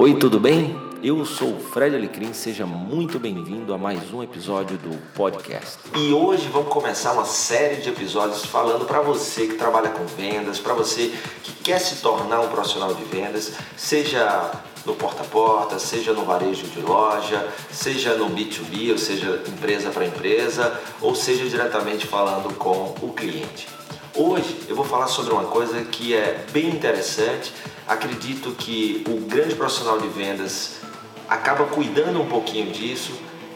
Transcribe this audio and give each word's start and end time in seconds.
Oi, 0.00 0.14
tudo 0.14 0.38
bem? 0.38 0.80
Eu 1.02 1.24
sou 1.24 1.56
o 1.56 1.58
Fred 1.58 1.96
Alecrim, 1.96 2.32
seja 2.32 2.64
muito 2.64 3.18
bem-vindo 3.18 3.74
a 3.74 3.78
mais 3.78 4.14
um 4.14 4.22
episódio 4.22 4.78
do 4.78 4.96
podcast. 5.12 5.76
E 5.96 6.12
hoje 6.12 6.48
vamos 6.52 6.72
começar 6.72 7.14
uma 7.14 7.24
série 7.24 7.82
de 7.82 7.88
episódios 7.88 8.44
falando 8.44 8.84
para 8.84 9.00
você 9.00 9.48
que 9.48 9.54
trabalha 9.54 9.90
com 9.90 10.06
vendas, 10.06 10.60
para 10.60 10.72
você 10.72 11.12
que 11.42 11.52
quer 11.64 11.80
se 11.80 12.00
tornar 12.00 12.42
um 12.42 12.48
profissional 12.48 12.94
de 12.94 13.02
vendas, 13.06 13.54
seja 13.76 14.52
no 14.86 14.94
porta 14.94 15.24
a 15.24 15.26
porta, 15.26 15.80
seja 15.80 16.12
no 16.12 16.24
varejo 16.24 16.68
de 16.68 16.80
loja, 16.80 17.48
seja 17.68 18.14
no 18.14 18.30
B2B, 18.30 18.92
ou 18.92 18.98
seja, 18.98 19.42
empresa 19.48 19.90
para 19.90 20.06
empresa, 20.06 20.80
ou 21.00 21.12
seja 21.16 21.44
diretamente 21.48 22.06
falando 22.06 22.54
com 22.54 22.94
o 23.02 23.12
cliente. 23.12 23.77
Hoje 24.20 24.62
eu 24.68 24.74
vou 24.74 24.84
falar 24.84 25.06
sobre 25.06 25.32
uma 25.32 25.44
coisa 25.44 25.80
que 25.84 26.12
é 26.12 26.44
bem 26.50 26.70
interessante. 26.70 27.52
Acredito 27.86 28.50
que 28.50 29.04
o 29.08 29.20
grande 29.20 29.54
profissional 29.54 30.00
de 30.00 30.08
vendas 30.08 30.80
acaba 31.28 31.66
cuidando 31.66 32.20
um 32.20 32.26
pouquinho 32.26 32.72
disso, 32.72 33.12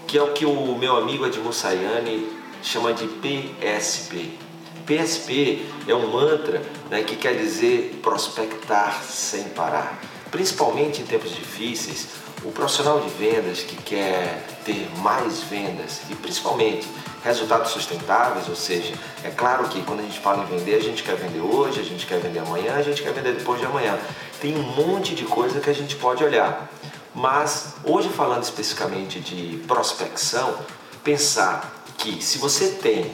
que 0.06 0.16
é 0.16 0.22
o 0.22 0.32
que 0.32 0.46
o 0.46 0.78
meu 0.78 0.96
amigo 0.96 1.26
Edmund 1.26 1.56
Sayane 1.56 2.28
chama 2.62 2.94
de 2.94 3.08
PSP. 3.08 4.38
PSP 4.86 5.66
é 5.88 5.94
um 5.96 6.12
mantra 6.12 6.62
né, 6.88 7.02
que 7.02 7.16
quer 7.16 7.36
dizer 7.36 7.98
prospectar 8.00 9.02
sem 9.02 9.42
parar. 9.48 10.00
Principalmente 10.30 11.02
em 11.02 11.04
tempos 11.04 11.34
difíceis, 11.34 12.06
o 12.44 12.50
profissional 12.50 13.00
de 13.00 13.08
vendas 13.10 13.60
que 13.60 13.76
quer 13.76 14.44
ter 14.64 14.88
mais 14.98 15.42
vendas 15.42 16.00
e 16.10 16.14
principalmente 16.14 16.88
resultados 17.24 17.70
sustentáveis, 17.70 18.48
ou 18.48 18.56
seja, 18.56 18.94
é 19.22 19.30
claro 19.30 19.68
que 19.68 19.80
quando 19.82 20.00
a 20.00 20.02
gente 20.02 20.18
fala 20.18 20.42
em 20.42 20.58
vender, 20.58 20.74
a 20.74 20.80
gente 20.80 21.02
quer 21.02 21.14
vender 21.14 21.40
hoje, 21.40 21.80
a 21.80 21.84
gente 21.84 22.04
quer 22.04 22.18
vender 22.18 22.40
amanhã, 22.40 22.74
a 22.74 22.82
gente 22.82 23.02
quer 23.02 23.12
vender 23.12 23.34
depois 23.34 23.60
de 23.60 23.66
amanhã. 23.66 23.98
Tem 24.40 24.56
um 24.56 24.62
monte 24.62 25.14
de 25.14 25.24
coisa 25.24 25.60
que 25.60 25.70
a 25.70 25.74
gente 25.74 25.94
pode 25.96 26.24
olhar. 26.24 26.68
Mas 27.14 27.74
hoje 27.84 28.08
falando 28.08 28.42
especificamente 28.42 29.20
de 29.20 29.58
prospecção, 29.68 30.56
pensar 31.04 31.84
que 31.98 32.22
se 32.24 32.38
você 32.38 32.70
tem 32.70 33.12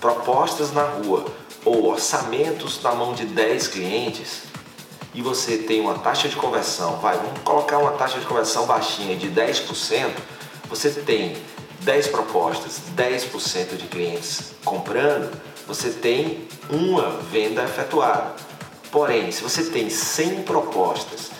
propostas 0.00 0.72
na 0.72 0.82
rua 0.82 1.24
ou 1.64 1.86
orçamentos 1.90 2.80
na 2.82 2.92
mão 2.92 3.14
de 3.14 3.24
10 3.24 3.68
clientes 3.68 4.42
e 5.18 5.20
você 5.20 5.58
tem 5.58 5.80
uma 5.80 5.98
taxa 5.98 6.28
de 6.28 6.36
conversão, 6.36 6.98
vai, 6.98 7.16
vamos 7.16 7.40
colocar 7.40 7.78
uma 7.78 7.90
taxa 7.90 8.20
de 8.20 8.24
conversão 8.24 8.66
baixinha 8.66 9.16
de 9.16 9.28
10%, 9.28 10.12
você 10.68 10.90
tem 10.90 11.36
10 11.80 12.06
propostas, 12.06 12.82
10% 12.96 13.76
de 13.76 13.88
clientes 13.88 14.52
comprando, 14.64 15.28
você 15.66 15.90
tem 15.90 16.46
uma 16.70 17.10
venda 17.32 17.64
efetuada. 17.64 18.36
Porém, 18.92 19.32
se 19.32 19.42
você 19.42 19.64
tem 19.64 19.90
100 19.90 20.44
propostas 20.44 21.32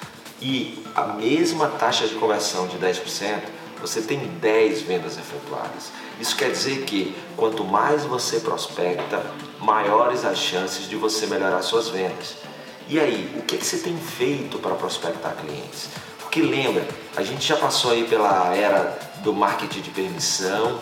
e 0.43 0.85
a 0.93 1.05
mesma 1.05 1.69
taxa 1.69 2.09
de 2.09 2.17
conversão 2.17 2.67
de 2.67 2.79
10%, 2.79 3.43
você 3.81 4.03
tem 4.03 4.27
10 4.41 4.83
vendas 4.83 5.17
efetuadas. 5.17 5.93
Isso 6.21 6.35
quer 6.35 6.51
dizer 6.51 6.83
que 6.83 7.15
quanto 7.37 7.63
mais 7.63 8.05
você 8.05 8.41
prospecta, 8.41 9.25
maiores 9.61 10.25
as 10.25 10.39
chances 10.39 10.89
de 10.89 10.97
você 10.97 11.29
melhorar 11.29 11.63
suas 11.63 11.89
vendas. 11.89 12.48
E 12.91 12.99
aí, 12.99 13.31
o 13.37 13.43
que, 13.43 13.59
que 13.59 13.67
você 13.67 13.77
tem 13.79 13.95
feito 13.99 14.59
para 14.59 14.75
prospectar 14.75 15.37
clientes? 15.37 15.91
Porque 16.21 16.41
lembra, 16.41 16.89
a 17.15 17.23
gente 17.23 17.47
já 17.47 17.55
passou 17.57 17.91
aí 17.91 18.05
pela 18.05 18.55
era 18.55 18.99
do 19.23 19.35
marketing 19.35 19.83
de 19.83 19.91
permissão 19.91 20.81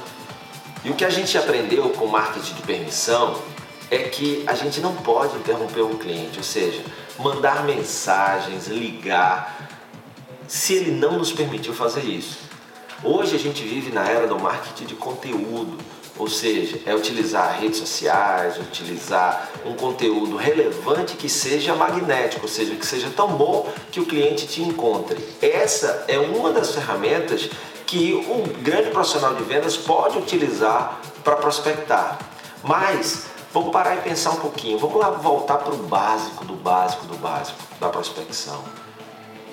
e 0.84 0.90
o 0.90 0.94
que 0.94 1.04
a 1.04 1.10
gente 1.10 1.36
aprendeu 1.36 1.90
com 1.90 2.06
marketing 2.06 2.54
de 2.54 2.62
permissão 2.62 3.42
é 3.90 3.98
que 3.98 4.44
a 4.46 4.54
gente 4.54 4.80
não 4.80 4.94
pode 4.94 5.36
interromper 5.36 5.80
o 5.80 5.98
cliente, 5.98 6.38
ou 6.38 6.44
seja, 6.44 6.84
mandar 7.18 7.64
mensagens, 7.64 8.68
ligar, 8.68 9.68
se 10.46 10.74
ele 10.74 10.92
não 10.92 11.18
nos 11.18 11.32
permitiu 11.32 11.74
fazer 11.74 12.04
isso. 12.04 12.38
Hoje 13.02 13.34
a 13.34 13.38
gente 13.38 13.64
vive 13.64 13.90
na 13.90 14.08
era 14.08 14.28
do 14.28 14.38
marketing 14.38 14.84
de 14.84 14.94
conteúdo, 14.94 15.76
ou 16.18 16.28
seja, 16.28 16.80
é 16.86 16.94
utilizar 16.94 17.58
redes 17.60 17.78
sociais, 17.78 18.58
utilizar 18.58 19.50
um 19.64 19.74
conteúdo 19.74 20.36
relevante 20.36 21.16
que 21.16 21.28
seja 21.28 21.74
magnético, 21.74 22.42
ou 22.42 22.48
seja, 22.48 22.74
que 22.74 22.86
seja 22.86 23.10
tão 23.14 23.28
bom 23.28 23.68
que 23.90 24.00
o 24.00 24.06
cliente 24.06 24.46
te 24.46 24.62
encontre. 24.62 25.22
Essa 25.42 26.04
é 26.08 26.18
uma 26.18 26.52
das 26.52 26.74
ferramentas 26.74 27.50
que 27.86 28.14
um 28.14 28.62
grande 28.62 28.90
profissional 28.90 29.34
de 29.34 29.44
vendas 29.44 29.76
pode 29.76 30.18
utilizar 30.18 31.00
para 31.22 31.36
prospectar. 31.36 32.18
Mas 32.64 33.26
vamos 33.52 33.70
parar 33.70 33.96
e 33.96 34.00
pensar 34.00 34.30
um 34.30 34.36
pouquinho, 34.36 34.78
vamos 34.78 34.96
lá 34.96 35.10
voltar 35.10 35.58
para 35.58 35.74
o 35.74 35.78
básico 35.78 36.44
do 36.44 36.54
básico 36.54 37.06
do 37.06 37.16
básico 37.16 37.58
da 37.78 37.88
prospecção. 37.88 38.62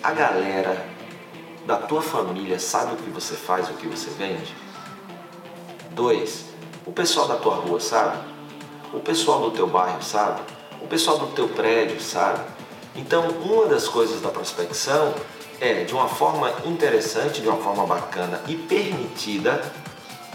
A 0.01 0.11
galera 0.11 0.85
da 1.65 1.77
tua 1.77 2.01
família 2.01 2.59
sabe 2.59 2.93
o 2.93 2.97
que 2.97 3.09
você 3.09 3.35
faz, 3.35 3.69
o 3.69 3.73
que 3.73 3.87
você 3.87 4.09
vende? 4.09 4.53
Dois, 5.93 6.45
o 6.87 6.91
pessoal 6.91 7.27
da 7.27 7.35
tua 7.35 7.53
rua 7.53 7.79
sabe? 7.79 8.17
O 8.91 8.99
pessoal 8.99 9.41
do 9.41 9.51
teu 9.51 9.67
bairro 9.67 10.01
sabe? 10.01 10.41
O 10.81 10.87
pessoal 10.87 11.19
do 11.19 11.27
teu 11.27 11.47
prédio 11.49 12.01
sabe? 12.01 12.39
Então, 12.95 13.29
uma 13.29 13.67
das 13.67 13.87
coisas 13.87 14.19
da 14.19 14.29
prospecção 14.29 15.13
é, 15.61 15.83
de 15.83 15.93
uma 15.93 16.07
forma 16.07 16.51
interessante, 16.65 17.41
de 17.41 17.47
uma 17.47 17.61
forma 17.61 17.85
bacana 17.85 18.41
e 18.47 18.55
permitida, 18.55 19.71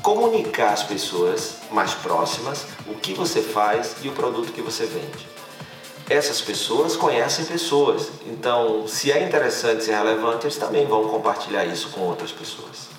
comunicar 0.01 0.75
às 0.75 0.85
pessoas 0.85 1.57
mais 1.73 1.93
próximas 1.93 2.65
o 2.87 2.95
que 2.95 3.13
você 3.13 3.43
faz 3.43 3.97
e 4.03 4.09
o 4.09 4.13
produto 4.13 4.53
que 4.53 4.63
você 4.63 4.87
vende. 4.87 5.27
Essas 6.09 6.41
pessoas 6.41 6.97
conhecem 6.97 7.45
pessoas, 7.45 8.11
então 8.27 8.87
se 8.87 9.11
é 9.11 9.25
interessante, 9.25 9.83
se 9.83 9.91
é 9.91 9.99
relevante, 9.99 10.47
eles 10.47 10.57
também 10.57 10.87
vão 10.87 11.09
compartilhar 11.09 11.65
isso 11.65 11.91
com 11.91 12.03
outras 12.03 12.31
pessoas. 12.31 12.98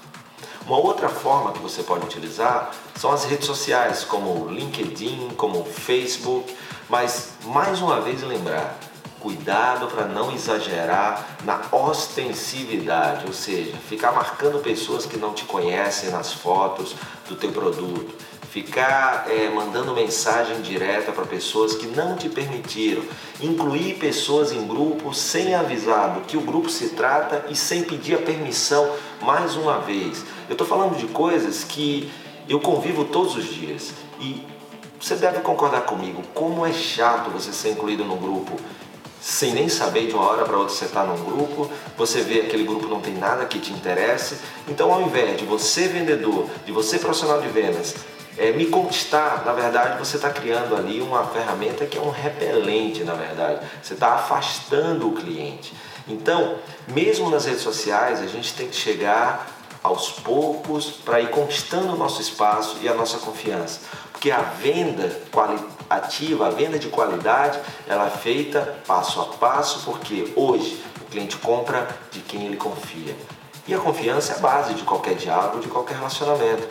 Uma 0.70 0.78
outra 0.78 1.10
forma 1.10 1.52
que 1.52 1.58
você 1.58 1.82
pode 1.82 2.06
utilizar 2.06 2.70
são 2.96 3.12
as 3.12 3.26
redes 3.26 3.48
sociais, 3.48 4.04
como 4.04 4.46
o 4.46 4.54
LinkedIn, 4.54 5.30
como 5.36 5.62
o 5.62 5.66
Facebook, 5.66 6.56
mas 6.88 7.32
mais 7.44 7.82
uma 7.82 8.00
vez 8.00 8.22
lembrar, 8.22 8.78
Cuidado 9.20 9.88
para 9.88 10.06
não 10.06 10.32
exagerar 10.32 11.40
na 11.44 11.60
ostensividade, 11.76 13.26
ou 13.28 13.34
seja, 13.34 13.76
ficar 13.90 14.14
marcando 14.14 14.62
pessoas 14.62 15.06
que 15.06 15.18
não 15.18 15.34
te 15.34 15.44
conhecem 15.44 16.10
nas 16.10 16.32
fotos 16.32 16.96
do 17.28 17.36
teu 17.36 17.52
produto, 17.52 18.16
ficar 18.52 19.26
é, 19.30 19.50
mandando 19.50 19.94
mensagem 19.94 20.62
direta 20.62 21.12
para 21.12 21.26
pessoas 21.26 21.76
que 21.76 21.86
não 21.88 22.16
te 22.16 22.28
permitiram, 22.28 23.04
incluir 23.40 23.96
pessoas 23.96 24.52
em 24.52 24.68
grupos 24.68 25.20
sem 25.20 25.54
avisar 25.54 26.16
do 26.16 26.22
que 26.22 26.36
o 26.36 26.42
grupo 26.42 26.70
se 26.70 26.90
trata 26.90 27.46
e 27.50 27.56
sem 27.56 27.84
pedir 27.84 28.16
a 28.16 28.22
permissão 28.22 28.92
mais 29.22 29.56
uma 29.56 29.80
vez. 29.80 30.26
Eu 30.48 30.54
estou 30.54 30.66
falando 30.66 30.98
de 30.98 31.06
coisas 31.08 31.64
que 31.64 32.12
eu 32.48 32.60
convivo 32.60 33.06
todos 33.06 33.36
os 33.36 33.46
dias 33.46 33.94
e 34.20 34.44
você 35.00 35.16
deve 35.16 35.40
concordar 35.42 35.82
comigo, 35.82 36.24
como 36.34 36.66
é 36.66 36.74
chato 36.74 37.30
você 37.30 37.54
ser 37.54 37.70
incluído 37.70 38.04
no 38.04 38.18
grupo 38.18 38.58
sem 39.22 39.54
nem 39.54 39.68
saber 39.68 40.08
de 40.08 40.14
uma 40.14 40.26
hora 40.26 40.46
para 40.46 40.58
outra 40.58 40.74
você 40.74 40.86
está 40.86 41.04
num 41.04 41.22
grupo, 41.24 41.70
você 41.98 42.22
vê 42.22 42.42
aquele 42.42 42.64
grupo 42.64 42.88
não 42.88 43.02
tem 43.02 43.14
nada 43.14 43.46
que 43.46 43.60
te 43.60 43.74
interesse. 43.74 44.38
Então, 44.68 44.92
ao 44.94 45.02
invés 45.02 45.38
de 45.38 45.46
você, 45.46 45.88
vendedor, 45.88 46.48
de 46.66 46.72
você, 46.72 46.98
profissional 46.98 47.42
de 47.42 47.50
vendas, 47.50 47.96
é, 48.40 48.54
me 48.54 48.68
conquistar, 48.68 49.44
na 49.46 49.52
verdade, 49.52 50.00
você 50.00 50.16
está 50.16 50.30
criando 50.30 50.74
ali 50.74 51.02
uma 51.02 51.26
ferramenta 51.26 51.86
que 51.86 51.98
é 51.98 52.02
um 52.02 52.10
repelente, 52.10 53.04
na 53.04 53.14
verdade. 53.14 53.60
Você 53.84 53.96
está 53.96 54.14
afastando 54.14 55.10
o 55.10 55.12
cliente. 55.12 55.74
Então, 56.08 56.56
mesmo 56.88 57.30
nas 57.30 57.46
redes 57.46 57.62
sociais, 57.62 58.22
a 58.22 58.28
gente 58.28 58.54
tem 58.54 58.70
que 58.70 58.76
chegar 58.76 59.46
aos 59.84 60.10
poucos 60.10 60.86
para 60.86 61.20
ir 61.20 61.30
conquistando 61.30 61.94
o 61.94 61.98
nosso 61.98 62.22
espaço 62.22 62.78
e 62.82 62.88
a 62.88 62.94
nossa 62.94 63.18
confiança. 63.18 63.82
Porque 64.14 64.32
a 64.32 64.40
venda 64.40 65.22
ativa, 65.90 66.48
a 66.48 66.50
venda 66.50 66.80
de 66.80 66.88
qualidade, 66.88 67.60
ela 67.88 68.08
é 68.08 68.10
feita 68.10 68.78
passo 68.88 69.20
a 69.20 69.26
passo, 69.26 69.82
porque 69.84 70.32
hoje 70.36 70.82
o 71.02 71.06
cliente 71.12 71.36
compra 71.38 71.88
de 72.10 72.22
quem 72.22 72.46
ele 72.46 72.58
confia. 72.58 73.16
E 73.68 73.74
a 73.74 73.78
confiança 73.78 74.34
é 74.34 74.36
a 74.38 74.40
base 74.40 74.74
de 74.74 74.84
qualquer 74.84 75.16
diálogo, 75.16 75.60
de 75.60 75.68
qualquer 75.68 75.98
relacionamento. 75.98 76.68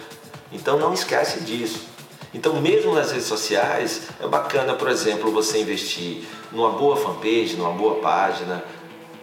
Então 0.52 0.78
não 0.78 0.92
esquece 0.92 1.40
disso. 1.40 1.86
Então, 2.32 2.60
mesmo 2.60 2.94
nas 2.94 3.10
redes 3.10 3.26
sociais, 3.26 4.02
é 4.20 4.26
bacana, 4.26 4.74
por 4.74 4.88
exemplo, 4.88 5.32
você 5.32 5.62
investir 5.62 6.24
numa 6.52 6.70
boa 6.70 6.94
fanpage, 6.94 7.56
numa 7.56 7.70
boa 7.70 8.00
página, 8.00 8.62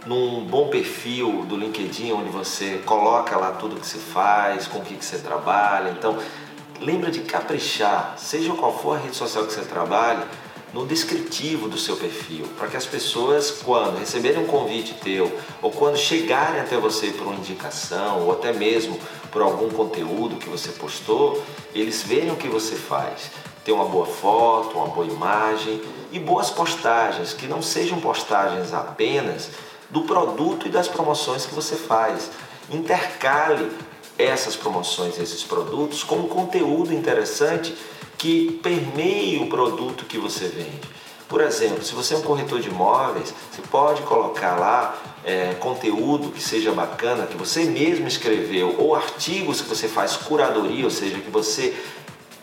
num 0.08 0.44
bom 0.44 0.70
perfil 0.70 1.46
do 1.48 1.56
LinkedIn, 1.56 2.12
onde 2.14 2.30
você 2.30 2.82
coloca 2.86 3.38
lá 3.38 3.52
tudo 3.52 3.80
que 3.80 3.86
você 3.86 4.00
faz, 4.00 4.68
com 4.68 4.80
o 4.80 4.82
que 4.82 4.96
você 4.96 5.20
trabalha. 5.20 5.92
Então, 5.92 6.18
lembra 6.80 7.12
de 7.12 7.22
caprichar, 7.22 8.16
seja 8.18 8.54
qual 8.54 8.76
for 8.78 8.98
a 8.98 9.00
rede 9.00 9.16
social 9.16 9.46
que 9.46 9.54
você 9.54 9.62
trabalhe, 9.62 10.24
no 10.76 10.86
descritivo 10.86 11.70
do 11.70 11.78
seu 11.78 11.96
perfil, 11.96 12.46
para 12.58 12.68
que 12.68 12.76
as 12.76 12.86
pessoas, 12.86 13.50
quando 13.50 13.98
receberem 13.98 14.44
um 14.44 14.46
convite 14.46 14.94
teu, 14.96 15.32
ou 15.62 15.72
quando 15.72 15.96
chegarem 15.96 16.60
até 16.60 16.76
você 16.76 17.12
por 17.12 17.28
uma 17.28 17.36
indicação, 17.38 18.26
ou 18.26 18.34
até 18.34 18.52
mesmo 18.52 19.00
por 19.32 19.42
algum 19.42 19.70
conteúdo 19.70 20.36
que 20.36 20.50
você 20.50 20.74
postou, 20.74 21.42
eles 21.74 22.04
vejam 22.04 22.34
o 22.34 22.38
que 22.38 22.50
você 22.50 22.76
faz. 22.76 23.32
Ter 23.64 23.72
uma 23.72 23.86
boa 23.86 24.06
foto, 24.06 24.78
uma 24.78 24.88
boa 24.88 25.08
imagem 25.08 25.82
e 26.12 26.20
boas 26.20 26.50
postagens, 26.50 27.32
que 27.32 27.48
não 27.48 27.62
sejam 27.62 28.02
postagens 28.02 28.74
apenas 28.74 29.52
do 29.90 30.02
produto 30.02 30.68
e 30.68 30.70
das 30.70 30.90
promoções 30.90 31.46
que 31.46 31.56
você 31.56 31.78
faz. 31.78 32.30
Intercale 32.70 33.72
essas 34.18 34.58
promoções, 34.58 35.18
esses 35.20 35.42
produtos 35.42 36.04
com 36.04 36.24
conteúdo 36.24 36.94
interessante 36.94 37.74
que 38.18 38.60
permeie 38.64 39.38
o 39.40 39.48
produto 39.48 40.06
que 40.06 40.18
você 40.18 40.48
vende. 40.48 40.96
Por 41.28 41.42
exemplo, 41.42 41.84
se 41.84 41.94
você 41.94 42.14
é 42.14 42.18
um 42.18 42.22
corretor 42.22 42.60
de 42.60 42.70
imóveis, 42.70 43.34
você 43.52 43.62
pode 43.70 44.02
colocar 44.04 44.60
lá 44.60 44.96
é, 45.24 45.56
conteúdo 45.56 46.32
que 46.32 46.42
seja 46.42 46.72
bacana, 46.72 47.26
que 47.26 47.36
você 47.36 47.64
mesmo 47.64 48.08
escreveu, 48.08 48.76
ou 48.78 48.96
artigos 48.96 49.60
que 49.62 49.68
você 49.68 49.88
faz 49.88 50.16
curadoria, 50.16 50.86
ou 50.86 50.92
seja, 50.92 51.18
que 51.18 51.32
você 51.32 51.76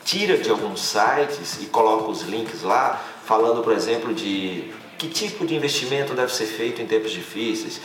tira 0.04 0.36
de 0.36 0.50
alguns 0.50 0.80
sites 0.80 1.62
e 1.62 1.66
coloca 1.66 2.10
os 2.10 2.22
links 2.22 2.62
lá, 2.62 3.00
falando, 3.24 3.62
por 3.62 3.72
exemplo, 3.72 4.12
de 4.12 4.72
que 4.98 5.08
tipo 5.08 5.46
de 5.46 5.54
investimento 5.54 6.14
deve 6.14 6.32
ser 6.32 6.46
feito 6.46 6.80
em 6.82 6.86
tempos 6.86 7.12
difíceis. 7.12 7.80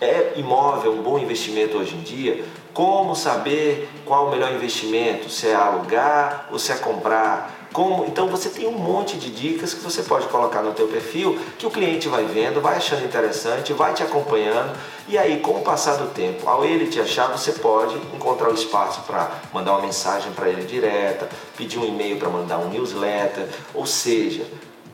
É 0.00 0.34
imóvel 0.36 0.92
um 0.92 1.02
bom 1.02 1.18
investimento 1.18 1.76
hoje 1.76 1.96
em 1.96 2.02
dia? 2.02 2.44
Como 2.72 3.16
saber 3.16 3.88
qual 4.04 4.26
o 4.26 4.30
melhor 4.30 4.52
investimento? 4.52 5.28
Se 5.28 5.48
é 5.48 5.54
alugar 5.56 6.46
ou 6.52 6.58
se 6.58 6.70
é 6.70 6.76
comprar? 6.76 7.68
Como, 7.72 8.04
então 8.06 8.28
você 8.28 8.48
tem 8.48 8.66
um 8.68 8.78
monte 8.78 9.16
de 9.16 9.28
dicas 9.28 9.74
que 9.74 9.80
você 9.80 10.02
pode 10.04 10.26
colocar 10.28 10.62
no 10.62 10.72
teu 10.72 10.86
perfil 10.86 11.38
que 11.58 11.66
o 11.66 11.70
cliente 11.70 12.08
vai 12.08 12.24
vendo, 12.24 12.60
vai 12.60 12.76
achando 12.76 13.04
interessante, 13.04 13.72
vai 13.72 13.92
te 13.92 14.02
acompanhando 14.02 14.72
e 15.08 15.18
aí 15.18 15.40
com 15.40 15.50
o 15.50 15.62
passar 15.62 15.96
do 15.96 16.06
tempo, 16.14 16.48
ao 16.48 16.64
ele 16.64 16.86
te 16.86 17.00
achar, 17.00 17.26
você 17.26 17.52
pode 17.52 17.96
encontrar 18.14 18.50
o 18.50 18.54
espaço 18.54 19.02
para 19.02 19.32
mandar 19.52 19.72
uma 19.72 19.82
mensagem 19.82 20.32
para 20.32 20.48
ele 20.48 20.62
direta, 20.62 21.28
pedir 21.56 21.78
um 21.78 21.84
e-mail 21.84 22.16
para 22.16 22.30
mandar 22.30 22.58
um 22.58 22.70
newsletter, 22.70 23.48
ou 23.74 23.84
seja, 23.84 24.46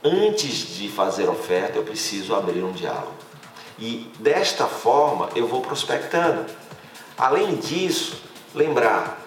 antes 0.03 0.75
de 0.77 0.89
fazer 0.89 1.29
oferta 1.29 1.79
eu 1.79 1.85
preciso 1.85 2.35
abrir 2.35 2.65
um 2.65 2.73
diálogo. 2.73 3.34
E 3.79 4.11
desta 4.19 4.67
forma 4.67 5.29
eu 5.35 5.47
vou 5.47 5.61
prospectando. 5.61 6.47
Além 7.17 7.57
disso, 7.57 8.23
lembrar 8.55 9.21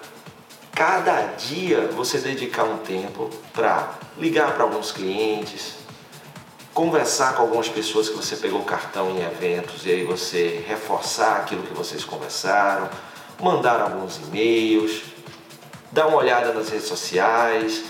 cada 0.78 1.22
dia 1.36 1.88
você 1.88 2.18
dedicar 2.18 2.62
um 2.62 2.78
tempo 2.78 3.28
para 3.52 3.94
ligar 4.16 4.54
para 4.54 4.62
alguns 4.62 4.92
clientes, 4.92 5.74
conversar 6.72 7.34
com 7.34 7.42
algumas 7.42 7.68
pessoas 7.68 8.08
que 8.08 8.16
você 8.16 8.36
pegou 8.36 8.62
cartão 8.62 9.10
em 9.10 9.20
eventos 9.20 9.84
e 9.84 9.90
aí 9.90 10.04
você 10.04 10.64
reforçar 10.68 11.38
aquilo 11.38 11.64
que 11.64 11.74
vocês 11.74 12.04
conversaram, 12.04 12.88
mandar 13.42 13.80
alguns 13.80 14.18
e-mails, 14.18 15.02
dar 15.90 16.06
uma 16.06 16.18
olhada 16.18 16.52
nas 16.52 16.68
redes 16.68 16.86
sociais, 16.86 17.82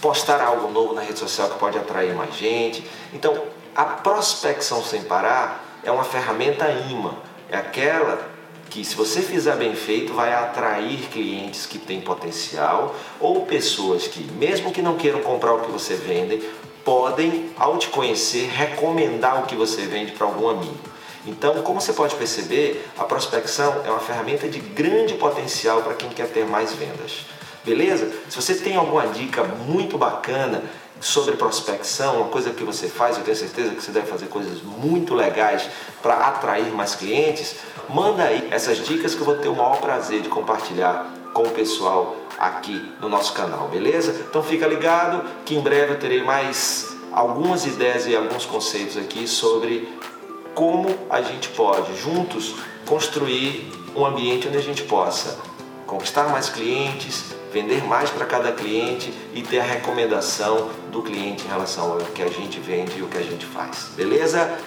postar 0.00 0.40
algo 0.40 0.70
novo 0.70 0.94
na 0.94 1.00
rede 1.00 1.18
social 1.18 1.50
que 1.50 1.58
pode 1.58 1.76
atrair 1.76 2.14
mais 2.14 2.36
gente. 2.36 2.88
Então, 3.12 3.42
a 3.74 3.84
prospecção 3.84 4.84
sem 4.84 5.02
parar 5.02 5.65
é 5.86 5.90
uma 5.90 6.04
ferramenta 6.04 6.68
imã, 6.90 7.14
é 7.48 7.56
aquela 7.56 8.28
que 8.68 8.84
se 8.84 8.96
você 8.96 9.22
fizer 9.22 9.56
bem 9.56 9.74
feito 9.76 10.12
vai 10.12 10.34
atrair 10.34 11.08
clientes 11.12 11.64
que 11.64 11.78
têm 11.78 12.00
potencial 12.00 12.94
ou 13.20 13.46
pessoas 13.46 14.08
que 14.08 14.24
mesmo 14.32 14.72
que 14.72 14.82
não 14.82 14.96
queiram 14.96 15.20
comprar 15.20 15.54
o 15.54 15.60
que 15.60 15.70
você 15.70 15.94
vende, 15.94 16.42
podem 16.84 17.50
ao 17.56 17.78
te 17.78 17.88
conhecer 17.88 18.48
recomendar 18.48 19.42
o 19.42 19.46
que 19.46 19.54
você 19.54 19.82
vende 19.82 20.12
para 20.12 20.26
algum 20.26 20.48
amigo. 20.48 20.76
Então, 21.24 21.62
como 21.62 21.80
você 21.80 21.92
pode 21.92 22.14
perceber, 22.16 22.88
a 22.98 23.04
prospecção 23.04 23.82
é 23.84 23.90
uma 23.90 24.00
ferramenta 24.00 24.48
de 24.48 24.58
grande 24.58 25.14
potencial 25.14 25.82
para 25.82 25.94
quem 25.94 26.08
quer 26.10 26.28
ter 26.28 26.44
mais 26.44 26.72
vendas. 26.72 27.26
Beleza? 27.64 28.12
Se 28.28 28.40
você 28.40 28.54
tem 28.54 28.76
alguma 28.76 29.06
dica 29.08 29.42
muito 29.42 29.98
bacana 29.98 30.62
sobre 31.00 31.36
prospecção, 31.36 32.22
uma 32.22 32.28
coisa 32.28 32.50
que 32.50 32.64
você 32.64 32.88
faz, 32.88 33.16
eu 33.18 33.24
tenho 33.24 33.36
certeza 33.36 33.74
que 33.74 33.82
você 33.82 33.90
deve 33.90 34.06
fazer 34.06 34.26
coisas 34.26 34.62
muito 34.62 35.14
legais 35.14 35.68
para 36.02 36.14
atrair 36.14 36.72
mais 36.72 36.94
clientes, 36.94 37.56
manda 37.88 38.22
aí 38.22 38.48
essas 38.50 38.78
dicas 38.78 39.14
que 39.14 39.20
eu 39.20 39.26
vou 39.26 39.36
ter 39.36 39.48
o 39.48 39.54
maior 39.54 39.78
prazer 39.80 40.22
de 40.22 40.28
compartilhar 40.28 41.06
com 41.32 41.42
o 41.42 41.50
pessoal 41.50 42.16
aqui 42.38 42.92
no 43.00 43.08
nosso 43.08 43.32
canal, 43.34 43.68
beleza? 43.68 44.24
Então 44.28 44.42
fica 44.42 44.66
ligado 44.66 45.22
que 45.44 45.54
em 45.54 45.60
breve 45.60 45.92
eu 45.92 45.98
terei 45.98 46.22
mais 46.22 46.96
algumas 47.12 47.66
ideias 47.66 48.06
e 48.06 48.16
alguns 48.16 48.46
conceitos 48.46 48.96
aqui 48.96 49.28
sobre 49.28 49.88
como 50.54 50.88
a 51.10 51.20
gente 51.20 51.50
pode 51.50 51.94
juntos 52.00 52.54
construir 52.86 53.70
um 53.94 54.04
ambiente 54.04 54.48
onde 54.48 54.56
a 54.56 54.62
gente 54.62 54.82
possa 54.84 55.38
conquistar 55.86 56.28
mais 56.28 56.48
clientes, 56.48 57.35
vender 57.52 57.84
mais 57.84 58.10
para 58.10 58.26
cada 58.26 58.52
cliente 58.52 59.12
e 59.34 59.42
ter 59.42 59.60
a 59.60 59.64
recomendação 59.64 60.70
do 60.90 61.02
cliente 61.02 61.44
em 61.44 61.48
relação 61.48 61.92
ao 61.92 61.98
que 61.98 62.22
a 62.22 62.28
gente 62.28 62.60
vende 62.60 62.98
e 62.98 63.02
o 63.02 63.08
que 63.08 63.18
a 63.18 63.22
gente 63.22 63.46
faz. 63.46 63.90
Beleza? 63.96 64.58